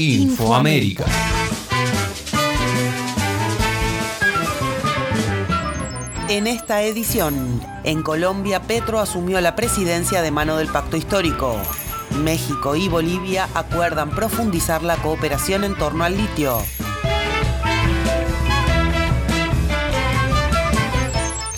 [0.00, 1.06] Infoamérica.
[6.28, 11.56] En esta edición, en Colombia, Petro asumió la presidencia de mano del Pacto Histórico.
[12.22, 16.62] México y Bolivia acuerdan profundizar la cooperación en torno al litio.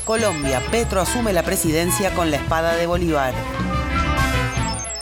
[0.06, 3.34] Colombia, Petro asume la presidencia con la espada de Bolívar.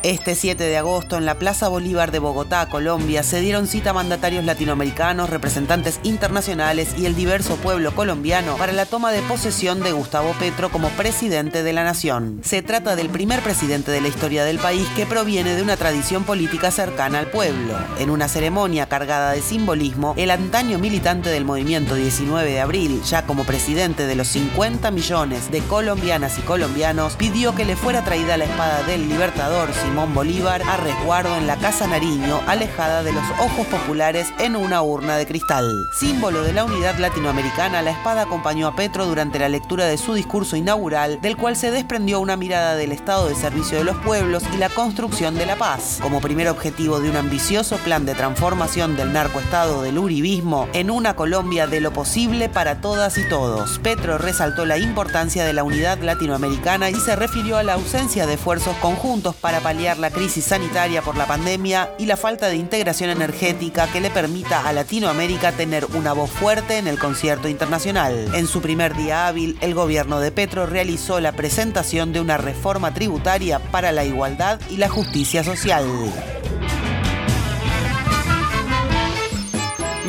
[0.09, 4.43] Este 7 de agosto en la Plaza Bolívar de Bogotá, Colombia, se dieron cita mandatarios
[4.43, 10.35] latinoamericanos, representantes internacionales y el diverso pueblo colombiano para la toma de posesión de Gustavo
[10.39, 12.41] Petro como presidente de la nación.
[12.43, 16.25] Se trata del primer presidente de la historia del país que proviene de una tradición
[16.25, 17.77] política cercana al pueblo.
[17.99, 23.27] En una ceremonia cargada de simbolismo, el antaño militante del movimiento 19 de abril, ya
[23.27, 28.39] como presidente de los 50 millones de colombianas y colombianos, pidió que le fuera traída
[28.39, 33.25] la espada del libertador Simón Bolívar a resguardo en la Casa Nariño, alejada de los
[33.41, 35.89] ojos populares en una urna de cristal.
[35.93, 40.15] Símbolo de la unidad latinoamericana, la espada acompañó a Petro durante la lectura de su
[40.15, 44.45] discurso inaugural, del cual se desprendió una mirada del estado de servicio de los pueblos
[44.55, 48.97] y la construcción de la paz, como primer objetivo de un ambicioso plan de transformación
[48.97, 53.81] del narcoestado del uribismo en una Colombia de lo posible para todas y todos.
[53.81, 58.35] Petro resaltó la importancia de la unidad latinoamericana y se refirió a la ausencia de
[58.35, 63.11] esfuerzos conjuntos para paliar la crisis sanitaria por la pandemia y la falta de integración
[63.11, 68.35] energética que le permita a Latinoamérica tener una voz fuerte en el concierto internacional.
[68.35, 72.93] En su primer día hábil, el gobierno de Petro realizó la presentación de una reforma
[72.93, 75.85] tributaria para la igualdad y la justicia social.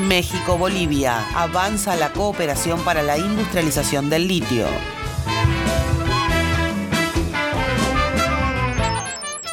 [0.07, 1.27] México-Bolivia.
[1.35, 4.65] Avanza la cooperación para la industrialización del litio.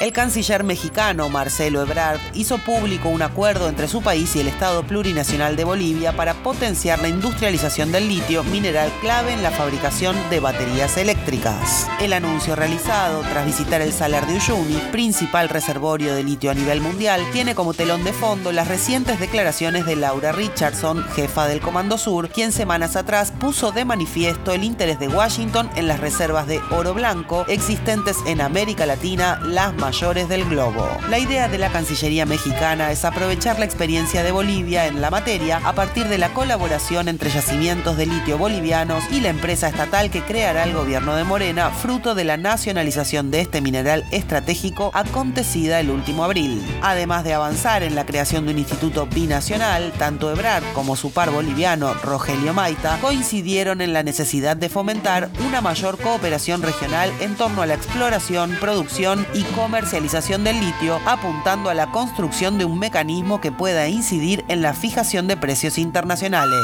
[0.06, 4.84] El canciller mexicano Marcelo Ebrard hizo público un acuerdo entre su país y el Estado
[4.84, 10.38] plurinacional de Bolivia para potenciar la industrialización del litio, mineral clave en la fabricación de
[10.38, 11.88] baterías eléctricas.
[12.00, 16.80] El anuncio realizado tras visitar el Salar de Uyuni, principal reservorio de litio a nivel
[16.80, 21.98] mundial, tiene como telón de fondo las recientes declaraciones de Laura Richardson, jefa del Comando
[21.98, 26.60] Sur, quien semanas atrás puso de manifiesto el interés de Washington en las reservas de
[26.70, 30.86] oro blanco existentes en América Latina, las mayores del globo.
[31.08, 35.58] La idea de la Cancillería mexicana es aprovechar la experiencia de Bolivia en la materia
[35.64, 40.20] a partir de la colaboración entre yacimientos de litio bolivianos y la empresa estatal que
[40.20, 45.88] creará el gobierno de Morena, fruto de la nacionalización de este mineral estratégico acontecida el
[45.88, 46.62] último abril.
[46.82, 51.30] Además de avanzar en la creación de un instituto binacional, tanto Ebrard como su par
[51.30, 57.62] boliviano, Rogelio Maita, coincidieron en la necesidad de fomentar una mayor cooperación regional en torno
[57.62, 62.78] a la exploración, producción y comercialización comercialización del litio, apuntando a la construcción de un
[62.78, 66.56] mecanismo que pueda incidir en la fijación de precios internacionales.